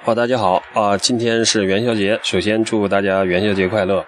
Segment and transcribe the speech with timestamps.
[0.00, 4.04] 好，大家好啊、今天是元宵节，首先祝大家元宵节快乐。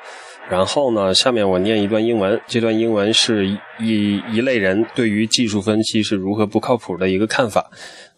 [0.49, 3.47] 然后呢，下面我念一段英文，这段英文是
[3.81, 7.71] 一一类人对于技术分析是如何不靠谱的一个看法，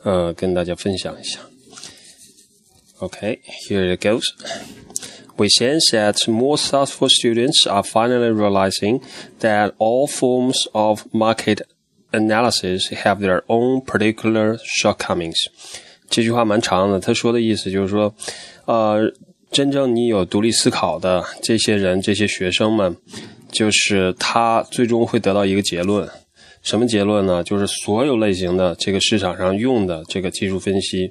[0.05, 1.41] 呃，跟大家分享一下。
[3.01, 4.23] Okay, here it goes.
[5.37, 9.01] We sense that more thoughtful students are finally realizing
[9.41, 11.63] that all forms of market
[12.13, 15.39] analysis have their own particular shortcomings.
[16.13, 18.15] 这句话蛮长的，他说的意思就是说，
[18.67, 19.11] 呃，
[19.51, 22.95] 真正你有独立思考的这些人，这些学生们，
[23.51, 26.07] 就是他最终会得到一个结论。
[26.63, 27.43] 什么结论呢？
[27.43, 31.11] 就是所有类型的这个市场上用的这个技术分析。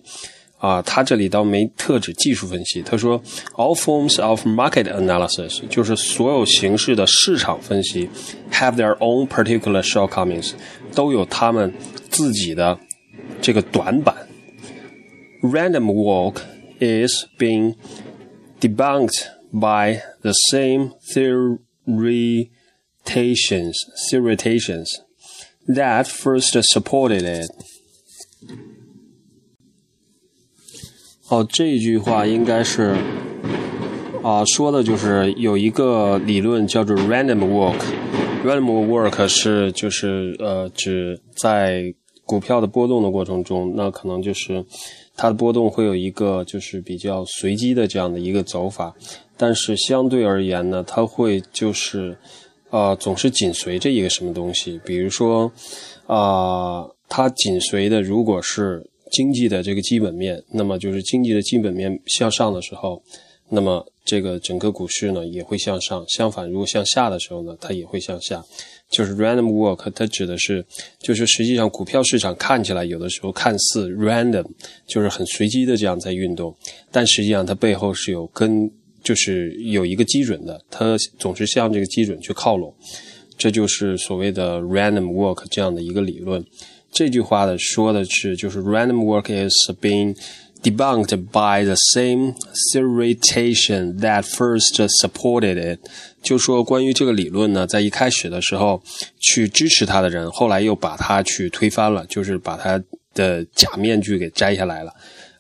[0.60, 3.20] 啊，他这里倒没特指技术分析，他说
[3.56, 8.08] all forms of market analysis 就是所有形式的市场分析
[8.52, 10.52] have their own particular shortcomings，
[10.94, 11.74] 都有他们
[12.12, 12.78] 自己的
[13.42, 14.16] 这个短板。
[15.43, 16.43] Random walk
[16.81, 17.77] is being
[18.61, 21.61] debunked by the same theorization
[24.11, 24.85] theorization
[25.69, 27.51] that first supported it。
[31.29, 32.97] 哦，这句话应该是
[34.23, 44.65] 啊，说的就是有一个理论叫做 random walk。random walk 是就是呃指在股票的波动的过程中，那可能就是
[45.22, 48.92] 它的波动会有一个就是比较随机的这样的一个走法，
[49.38, 52.18] 但是相对而言呢，它会就是
[52.72, 55.52] 呃总是紧随着一个什么东西，比如说
[56.08, 63.04] 啊、它紧随的如果是经济的这个基本面，那么就是经济的基本面向上的时候，
[63.48, 68.44] 那么这个整个股市呢也会向上；相反，如果向下的时候呢，它也会向下。
[68.90, 70.66] 就是 random walk，它指的是，
[71.00, 74.46] 就是实际上股票市场看起来有的时候看似 random，
[74.86, 76.54] 就是很随机的这样在运动，
[76.92, 78.70] 但实际上它背后是有跟，
[79.02, 82.74] 就是有一个基准的，它总是向这个基准去靠拢。
[83.38, 86.46] 这就是所谓的 random walk 这样的一个理论。
[86.92, 90.14] 这句话的说的是，就是 random walk is being
[90.64, 92.36] debunked by the same
[92.72, 95.80] theorization that first supported it。
[96.22, 98.82] 就说关于这个理论呢，在一开始的时候
[99.20, 102.82] 去支持它的人，后来又把它去推翻了，就是把他
[103.14, 104.94] 的假面具给摘下来了。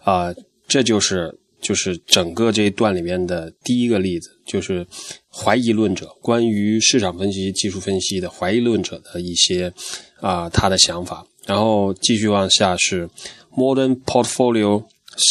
[0.03, 0.33] 啊、
[0.67, 4.85] 这就是就是整个这一段里面的第一个例子，就是
[5.31, 9.71] 怀疑论者关于市场分析、技术分析的怀疑论者的一些
[10.19, 11.23] 啊、他的想法。
[11.45, 13.07] 然后继续往下是
[13.55, 14.83] modern portfolio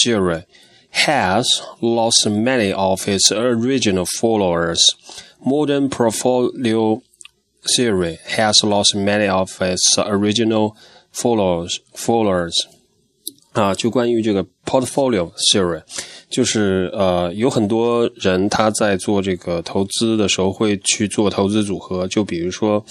[0.04, 0.46] theory
[0.92, 1.46] has
[1.82, 4.82] lost many of its original followers.
[5.46, 7.02] Modern portfolio
[7.76, 10.76] theory has lost many of its original
[11.12, 11.80] followers.
[11.94, 12.54] Followers.
[13.54, 15.82] 啊，就关于这个 portfolio theory，
[16.31, 22.83] 就是呃，有很多人他在做这个投资的时候会去做投资组合，就比如说，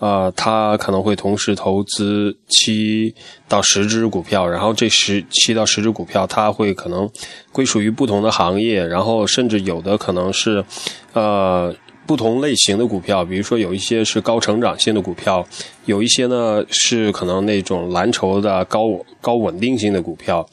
[0.00, 3.14] 呃，他可能会同时投资七
[3.48, 7.08] 到十只股票，然后这十七到十只股票，它会可能
[7.52, 10.64] 归属于不同的行业，然后甚至有的可能是，
[11.12, 11.74] 呃。
[12.06, 15.46] 不同类型的股票，比如说有一些是高成长性的股票，
[15.84, 18.86] 有一些呢是可能那种蓝筹的高
[19.20, 20.44] 高稳定性的股票，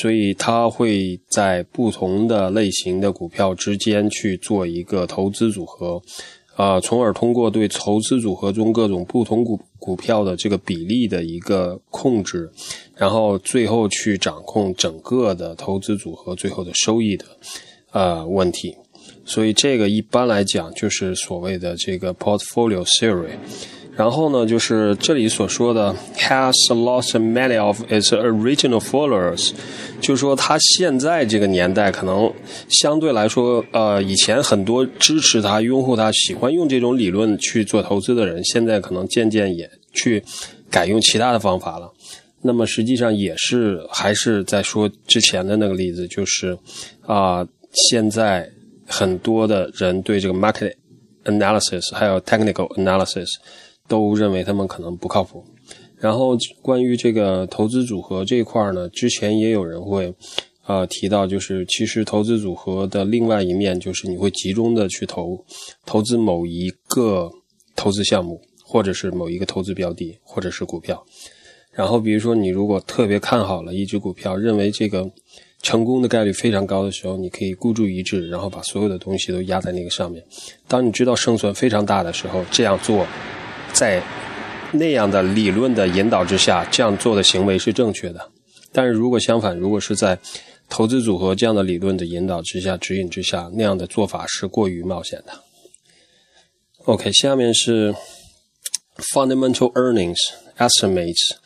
[0.00, 6.00] 所以它会在不同的类型的股票之间去做一个投资组合，
[6.54, 12.48] 啊、从而通过对投资组合中各种不同股股票的这个比例的一个控制，
[12.94, 17.24] 然后最后去掌控整个的投资组合最后的收益的
[17.90, 18.76] 呃问题。
[19.24, 23.36] 所以这个一般来讲就是所谓的这个 portfolio theory。
[23.98, 29.50] 然后呢，就是这里所说的 has lost many of its original followers，
[30.00, 32.32] 就是说他现在这个年代可能
[32.68, 40.22] 相对来说，呃，以前很多支持他、拥护他、喜欢用这种理论去做投资的人，现在可能渐渐也去
[40.70, 41.92] 改用其他的方法了。
[42.42, 46.56] 那么实际上也是还是在说之前的那个例子，就是
[47.04, 48.48] 啊、现在。
[48.90, 50.72] 很多的人对这个 market
[51.26, 53.26] analysis 还有 technical analysis
[53.88, 55.44] 都认为他们可能不靠谱。
[55.96, 60.14] 然后关于这个投资组合这一块呢，之前也有人会
[60.66, 65.44] 呃提到，就是其实投资组合的另外一面就是你会集中的去投
[65.84, 67.28] 投资某一个
[67.74, 71.04] 投资项目，或者是某一个投资标的，或者是股票。
[71.72, 75.08] 然后比如说你如果特别看好了一只股票，认为这个
[75.62, 80.24] 成功的概率非常高的时候，你可以孤注一掷，然后把所有的东西都压在那个上面。
[80.68, 83.04] 当你知道胜算非常大的时候，这样做，
[83.72, 84.02] 在
[84.72, 88.30] 那样的理论的引导之下，这样做的行为是正确的。
[88.72, 90.18] 但是如果相反，如果是在
[90.68, 95.32] 投资组合这样的理论的引导之下、指引之下，那样的做法是过于冒险的。
[96.84, 97.94] OK，下面是
[99.14, 100.18] fundamental earnings
[100.58, 101.36] estimates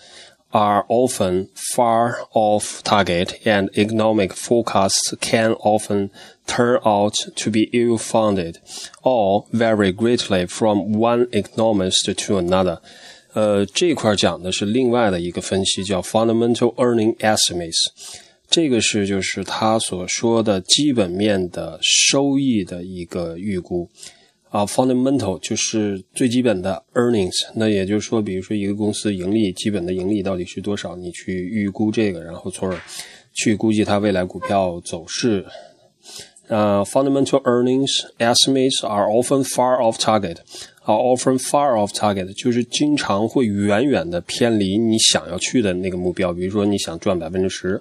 [0.51, 6.09] are often far off target and economic forecasts can often
[6.48, 8.59] turn out to be ill-founded
[9.04, 12.80] or vary greatly from one economist to another.
[13.33, 17.75] 呃，这块讲的是另外的一个分析，叫 fundamental earning estimates。
[18.50, 23.89] 这个是就是他所说的基本面的收益的一个预估
[24.52, 27.32] 啊，fundamental 就是最基本的 earnings。
[27.54, 32.78] 那也就是说，比如说一个公司盈利基本的盈利到底是多少，你去预估这个，然后从而
[33.32, 35.44] 去估计它未来股票走势。
[36.49, 40.37] 呃，fundamental earnings estimates are often far off target。
[40.84, 46.32] are often far off target，就是经常会远远的偏离你想要去的那个目标。
[46.32, 47.81] 比如说你想赚百分之十，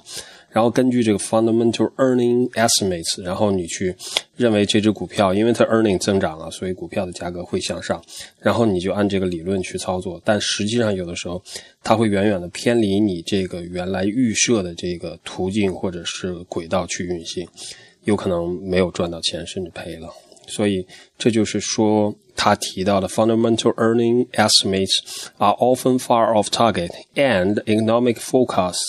[0.52, 3.96] 然后根据这个 fundamental earning estimates，然后你去
[4.36, 8.04] 认为这只股票因为它 earning 增长了，所以股票的价格会向上，
[8.40, 10.22] 然后你就按这个理论去操作。
[10.24, 11.42] 但实际上有的时候
[11.82, 17.48] 它会远远的偏离你这个原来预设的这个途径或者是轨道去运行，
[18.04, 20.10] 有可能没有赚到钱，甚至赔了。
[20.48, 20.86] 所以
[21.18, 22.14] 这就是说。
[22.34, 24.90] 他提到的 fundamental earning estimates
[25.38, 28.80] are often far off target and economic forecasts.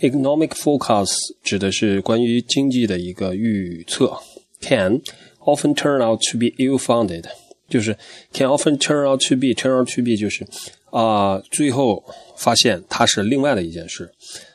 [0.00, 4.16] Economic forecast 指的是关于经济的一个预测
[4.60, 5.00] ，can
[5.40, 7.24] often turn out to be ill-founded，
[7.68, 7.96] 就是
[8.32, 10.46] can often turn out to be turn out to be 就是
[10.90, 12.02] 啊、最后
[12.36, 14.10] 发现它是另外的一件事。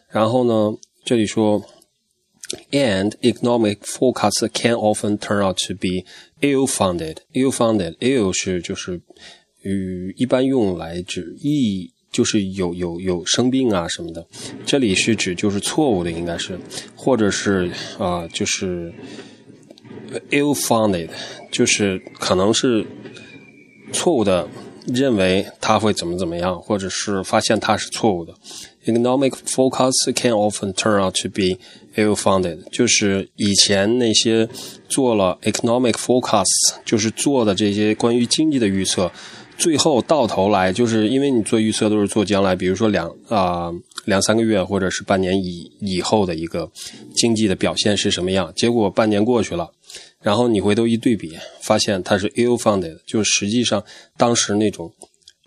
[0.10, 1.63] 然后呢，这里说
[2.72, 6.04] and economic forecasts can often turn out to be
[6.42, 7.18] ill-founded.
[7.34, 9.01] ill-founded ill 是就是
[9.62, 14.25] 与一般用来指意就是有有有生病啊什么的，
[14.65, 16.57] 这里是指就是错误的应该是，
[16.95, 18.94] 或者是啊、就是
[20.30, 21.10] ill-founded
[21.51, 22.86] 就是可能是
[23.92, 24.48] 错误的
[24.88, 28.33] 认为它会怎么怎么样，或者是发现它是错误的。
[28.86, 31.57] Economic forecasts can often turn out to be
[31.95, 34.48] ill-founded，就是以前那些
[34.89, 39.09] 做了 economic forecasts，就是做的这些关于经济的预测，
[39.63, 43.71] 最后到头来就是因为你做预测都是做将来，比如说两啊、
[44.04, 46.69] 两三个月或者是半年以以后的一个
[47.15, 49.71] 经济的表现是什么样，结果半年过去了。
[50.21, 51.31] 然后你回头一对比，
[51.62, 53.81] 发现它是 ill-founded，就是实际上
[54.18, 54.92] 当时那种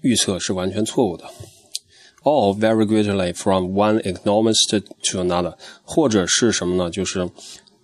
[0.00, 1.24] 预测是完全错误的。
[2.22, 4.80] All very greatly from one economist
[5.10, 6.90] to another，或者是什么呢？
[6.90, 7.28] 就是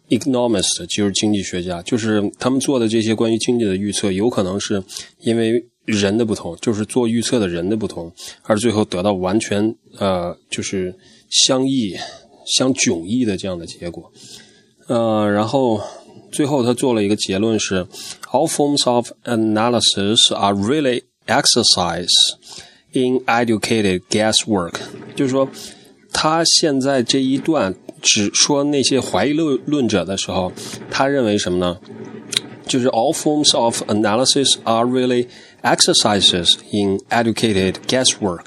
[0.08, 4.82] economist，就是经济学家，就是他们做的这些关于经济的预测，有可能是
[5.20, 8.12] 因为人的不同，就是做预测的人的不同，
[8.42, 10.94] 而最后得到完全呃就是
[11.28, 11.94] 相异、
[12.46, 14.12] 相迥异的这样的结果。
[14.88, 15.80] 呃，然后。
[16.32, 17.86] 最后，他做了一个结论是
[18.30, 22.08] ：All forms of analysis are really exercise
[22.92, 24.76] in educated guesswork。
[25.14, 25.46] 就是说，
[26.10, 30.50] 他现在这一段只说那些怀疑论论者的时候，
[30.90, 31.78] 他认为什么呢？
[32.65, 35.27] 就是 All forms of analysis are really
[35.61, 38.45] exercises in educated guesswork。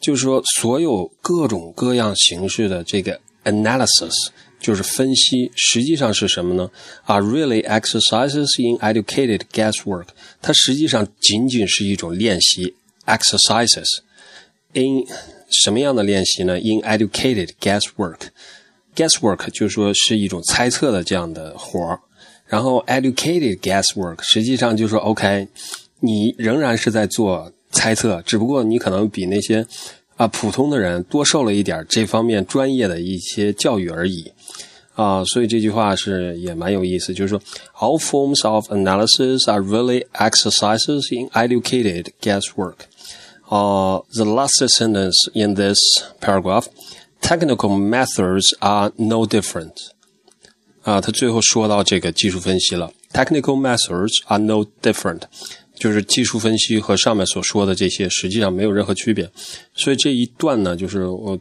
[0.00, 4.12] 就是说，所有各种各样形式的这个 analysis。
[4.60, 6.70] 就是分析，实际上是什么呢？
[7.06, 10.06] Are really exercises in educated guesswork。
[10.40, 13.88] 它实际上仅仅是一种练习，exercises
[14.72, 15.04] in
[15.50, 16.60] 什么样的练习呢？
[16.60, 21.98] In educated guesswork。guesswork 就是说是一种猜测的这样的活儿，
[22.46, 25.48] 然后 educated guesswork 实际上就是说 OK，
[26.00, 29.66] 你仍然是在做猜测，只不过你可能比那些
[30.16, 34.32] 啊普通的人多受了一点这方面专业的一些教育而已。
[34.94, 37.40] 啊，所以这句话是也蛮有意思，就是说，
[37.78, 42.74] all forms of analysis are really exercises in educated guesswork.
[43.48, 45.78] Uh, the last sentence in this
[46.20, 46.66] paragraph,
[47.22, 49.72] technical methods are no different.
[50.87, 55.21] 啊，他最后说到这个技术分析了，technical methods are no different，
[55.75, 59.29] 就是技术分析和上面所说的这些实际上没有任何区别。
[59.75, 61.37] 所以这一段呢，就是我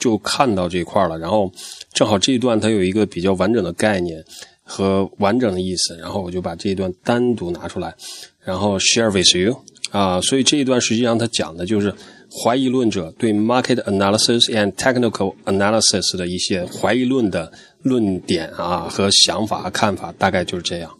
[0.00, 1.52] 就看到这一块了，然后。
[1.94, 4.24] 正好这一段它有一个比较完整的概念
[4.64, 7.94] 和完整的意思，然后我就把这一段单独拿出来，
[8.42, 9.54] 然后 share with you
[9.92, 11.94] 啊，所以这一段实际上他讲的就是
[12.28, 20.90] 怀疑论者对 market analysis and technical analysis 的一些怀疑论的论点啊和想法看法，大概就是这样。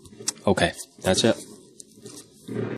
[0.45, 0.71] OK，
[1.03, 1.35] 那这。